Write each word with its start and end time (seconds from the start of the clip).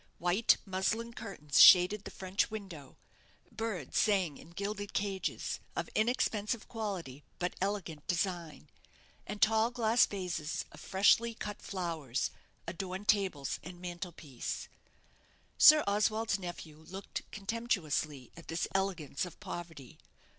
White 0.17 0.57
muslin 0.65 1.13
curtains 1.13 1.61
shaded 1.61 2.05
the 2.05 2.09
French 2.09 2.49
window; 2.49 2.97
birds 3.51 3.99
sang 3.99 4.39
in 4.39 4.49
gilded 4.49 4.93
cages, 4.93 5.59
of 5.75 5.91
inexpensive 5.93 6.67
quality, 6.67 7.23
but 7.37 7.53
elegant 7.61 8.07
design; 8.07 8.71
and 9.27 9.43
tall 9.43 9.69
glass 9.69 10.07
vases 10.07 10.65
of 10.71 10.79
freshly 10.79 11.35
cut 11.35 11.61
flowers 11.61 12.31
adorned 12.65 13.09
tables 13.09 13.59
and 13.61 13.79
mantel 13.79 14.11
piece. 14.11 14.69
Sir 15.59 15.83
Oswald's 15.85 16.39
nephew 16.39 16.77
looked 16.77 17.21
contemptuously 17.29 18.31
at 18.35 18.47
this 18.47 18.67
elegance 18.73 19.23
of 19.23 19.39
poverty. 19.39 19.99